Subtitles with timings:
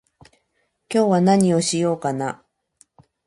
[0.89, 2.43] 今日は何をしようかな